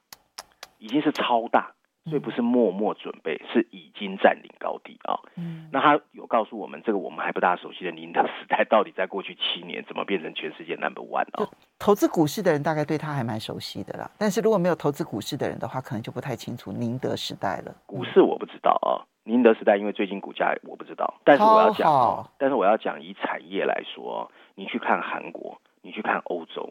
[0.78, 1.72] 已经是超大。
[2.10, 5.14] 所以不是默默准备，是已经占领高地啊。
[5.36, 11.48] 嗯，那他有告诉我们，这个我们还不大熟悉的宁德时代，到底在过去七年怎么变成全世界 number one 啊？
[11.78, 17.74] 投资股市的人大概对他还蛮熟悉的啦，但是如果没有投资股市的人的话，可能就不太清楚宁德时代了。
[17.86, 26.70] 股市我不知道啊，宁德时代因为最近股价我不知道，但是我要讲，好好但是我要讲以产业来说，你去看韩国，你去看欧洲，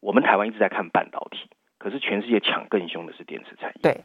[0.00, 3.80] 我们台湾一直在看半导体，可是全世界抢更凶的是电池产业。
[3.82, 4.04] 对。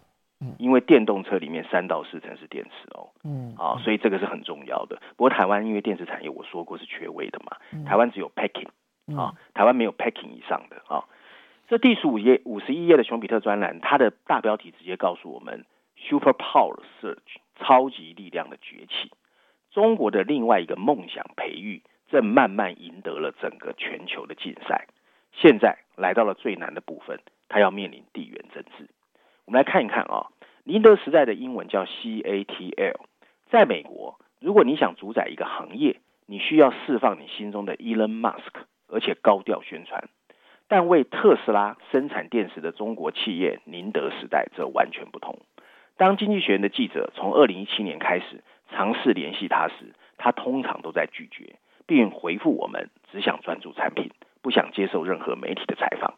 [0.57, 4.95] 因为电动车里面三到四成是电池哦，嗯，啊，所以这个是很重要的。
[5.17, 8.69] 不过台湾因为电池产业我说过是缺位的嘛，台湾只有 packing
[9.17, 11.03] 啊，台湾没有 packing 以上的啊。
[11.67, 15.65] 这第十五页五十一页的熊彼特专栏，它的大标题直接告诉我们
[15.97, 17.17] ：Super Power Surge
[17.59, 19.11] 超级力量的崛起。
[19.71, 24.87] 中国的另外一个梦想培育正慢慢赢得了整个全球的竞赛。
[25.31, 27.19] 现在来到了最难的部分，
[27.49, 28.89] 它要面临地缘政治。
[29.49, 30.27] 我们来看一看啊，
[30.63, 32.97] 宁德时代的英文叫 CATL。
[33.49, 40.07] 在美国，如果你想主宰一个行业，你需要释放你心中的 Elon Musk，而且高调宣传。
[40.67, 45.39] 但为特斯拉生产电池的中国企业宁德时代则完全不同。
[45.97, 51.55] 当经济学人的记者从二零一七年开始尝试联系他时，他通常都在拒绝，
[51.87, 54.11] 并回复我们只想专注产品，
[54.43, 56.13] 不想接受任何媒体的采访。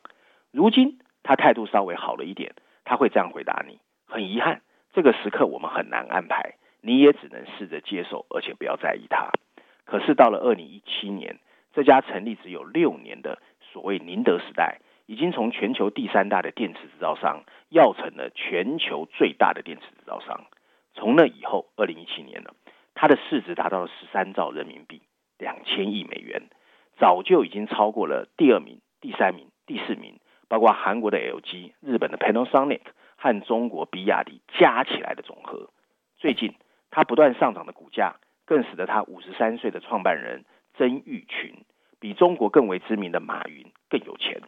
[0.51, 2.51] 如今他态度稍微好了一点，
[2.91, 4.59] 他会这样回答你：很遗憾，
[4.91, 9.31] 这个时刻我们很难安排，你也只能试着接受，而且不要在意他。
[9.85, 11.39] 可是到了二零一七年，
[11.73, 13.41] 这家成立只有六年的。
[13.71, 20.47] 所谓宁德时代已经从全球第三大的电池制造商，要成了全球最大的电池制造商。
[20.93, 22.53] 从那以后，二零一七年了，
[22.93, 25.01] 它的市值达到了十三兆人民币，
[25.37, 26.41] 两千亿美元，
[26.97, 30.19] 早就已经超过了第二名、第三名、第四名，
[30.51, 32.81] 包括韩国的 LG、日本的 Panasonic
[33.15, 35.69] 和中国比亚迪加起来的总和。
[36.17, 36.55] 最近，
[36.89, 40.43] 它不断上涨的股价，更使得它五十三岁的创办人
[40.73, 41.63] 曾毓群。
[42.01, 44.41] 比中国更为知名的马云更有钱。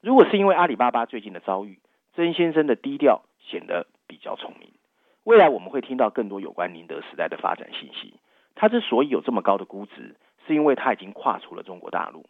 [0.00, 1.80] 如果是因为阿里巴巴最近的遭遇，
[2.14, 4.70] 曾先生的低调显得比较聪明。
[5.24, 8.14] 未来我们会听到更多有关宁德时代的发展信息。
[8.54, 10.14] 他之所以有这么高的估值，
[10.46, 12.24] 是因为他已经跨出了中国大陆。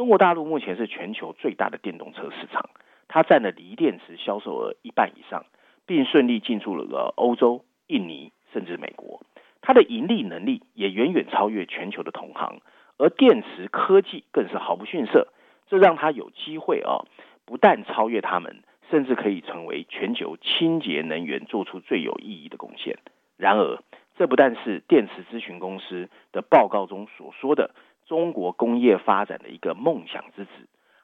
[0.00, 2.70] 中国大陆目前是全球最大的电动车市场，
[3.06, 5.44] 它占了锂电池销售额一半以上，
[5.84, 9.20] 并顺利进驻了欧洲、印尼甚至美国。
[9.60, 12.62] 它的盈利能力也远远超越全球的同行。
[12.96, 15.28] 而电池科技更是毫不逊色，
[15.68, 17.04] 这让他有机会啊，
[17.44, 22.96] 不但超越他们，甚至可以成为全球清洁能源做出最有意义的贡献。
[23.36, 23.78] 然而，
[24.16, 27.74] 这不但是电池咨询公司的报告中所说的
[28.10, 30.50] 中国工业发展的一个梦想之子，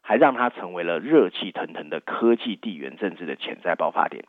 [0.03, 4.25] 还让他成为了热气腾腾的科技地缘政治的潜在爆发点。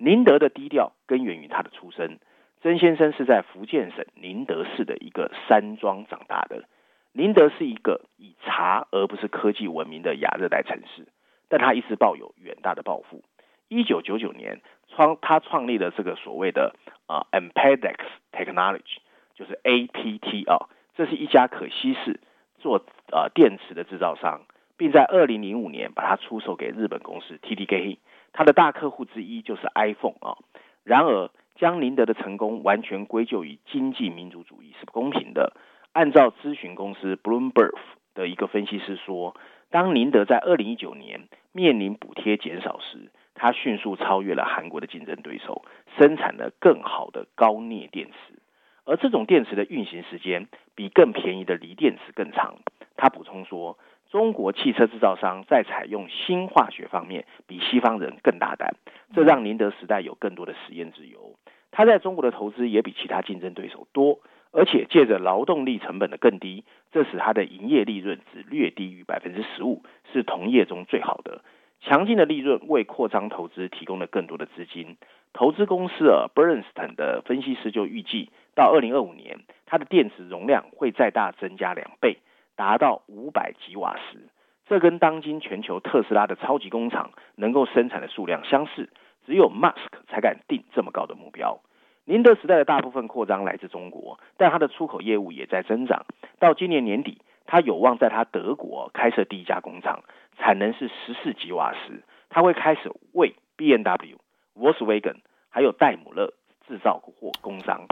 [0.00, 2.18] 宁德的低调根源于他的出身，
[2.60, 6.64] 曾先生是在福建省宁德市的一个山庄长大的。
[7.12, 11.06] 宁德是一个以茶而不是科技闻名的亚热带城市，
[11.48, 13.22] 但他一直抱有远大的抱负。
[13.68, 16.74] 一九九九年，创他创立了这个所谓的
[17.06, 17.98] 啊 Amperex
[18.32, 18.98] Technology，
[19.36, 20.66] 就是 APT 啊，
[20.98, 22.18] 这是一家可稀释
[22.58, 24.40] 做呃电池的制造商，
[24.76, 27.98] 并在二零零五年把它出售给日本公司 TDK，
[28.32, 30.38] 它的大客户之一就是 iPhone 啊。
[30.82, 35.52] 然而，将宁德的成功完全归咎于经济民主主义是不公平的。
[35.92, 37.78] 按照咨询公司 Bloomberg
[38.16, 39.36] 的一个分析师说，
[39.70, 45.62] 当宁德在二零一九年面临补贴减少时，它迅速超越了韩国的竞争对手，
[45.96, 48.42] 生产了更好的高镍电池，
[48.88, 52.56] 而这种电池的运行时间比更便宜的锂电池更长。
[52.96, 53.78] 他补充说，
[54.10, 58.74] 中国汽车制造商在采用新化学方面比西方人更大胆，
[59.14, 61.36] 这让宁德时代有更多的实验自由。
[61.70, 64.20] 他在中国的投资也比其他竞争对手多。
[64.50, 71.42] 而且借着劳动力成本的更低，这使它的营业利润只略低于百分之十五，是同业中最好的。
[71.80, 74.96] 强劲的利润为扩张投资提供了更多的资金。
[75.32, 82.18] 投资公司啊，Bernstein 的分析师就预计，到二零二五年，它的电池容量会再大增加两倍，
[82.56, 84.28] 达到五百吉瓦时。
[84.66, 88.90] 这跟当今全球特斯拉的超级工厂能够生产的数量相似，
[89.26, 91.60] 只有 Musk 才敢定这么高的目标。
[92.04, 96.06] 宁德时代的大部分扩张来自中国，但它的出口业务也在增长。
[96.38, 100.02] 到今年年底，它有望在它德国开设第一家工厂，
[100.38, 102.02] 产能是十四吉瓦时。
[102.30, 104.16] 它会开始为 BMW、
[104.54, 105.16] Volkswagen
[105.50, 106.32] 还有戴姆勒
[106.66, 107.86] 制造或工商。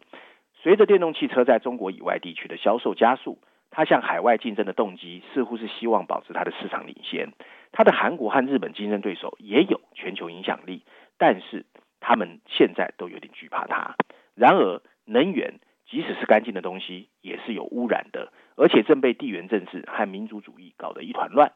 [0.54, 3.38] 随着电动汽车在中国以外地区的销售加速，
[3.70, 7.32] 它向海外竞争的动机似乎是希望保持它的市场领先。
[7.72, 10.82] 它的韩国和日本竞争对手也有全球影响力，
[11.18, 11.66] 但是。
[11.98, 13.96] 他们现在都有点惧怕它。
[14.36, 15.54] 然而，能源
[15.88, 21.52] 即使是干净的东西，也是有污染的，而且正被地缘政治和民族主义搞得一团乱。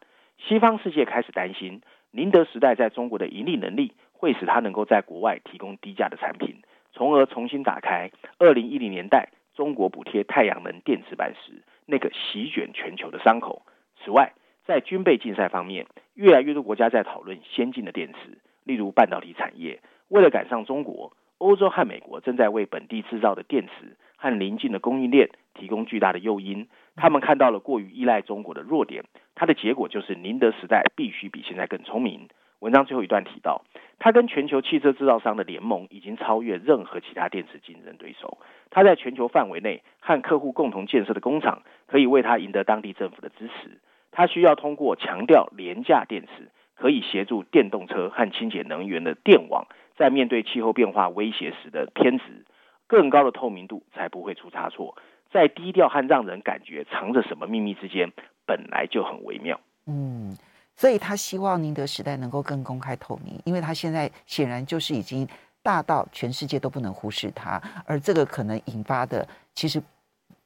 [0.47, 6.57] 西方世界开始担心，宁德时代在中国的盈利能力会使它能够在国外提供低价的产品，
[6.93, 13.62] 从而重新打开二零一零年代中国补贴太阳能电池板时那个席卷全球的伤口。
[14.03, 14.32] 此外，
[14.64, 19.80] 在军备竞赛方面，越来越多国家在讨论先进的电池，例如半导体产业。
[20.09, 26.66] 为了赶上中国，欧洲和美国正在为本地制造的电池和邻近的供应链提供巨大的诱因。
[26.97, 32.28] 他们看到了过于依赖中国的弱点，它的结果就是宁德时代必须比现在更聪明。
[32.61, 33.64] 文章最后一段提到，
[33.99, 38.36] 它跟全球汽车制造商的联盟已经超越任何其他电池竞争对手。
[38.68, 43.80] 它在全球范围内和客户共同建设的工厂，可以为它赢得当地政府的支持。
[44.11, 49.66] 它需要通过强调廉价电池，可以协助电动车和清洁能源的电网，
[49.97, 52.45] 在面对气候变化威胁时的偏执，
[52.86, 54.97] 更高的透明度才不会出差错。
[55.33, 58.11] 在低调和让人感觉藏着什么秘密之间，
[58.47, 59.61] 本来就很微妙。
[59.87, 60.37] 嗯。
[60.76, 65.28] 所以他希望宁德时代能够更公开透明，因为他现在显然就是已经
[65.62, 69.83] 大到全世界都不能忽视他，而这个可能引发的，其实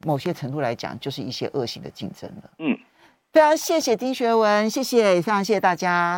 [0.05, 2.51] 某些程度来讲，就是一些恶性的竞争了。
[2.59, 2.77] 嗯，
[3.31, 6.13] 非常谢谢丁学文，谢谢，非常谢谢大家。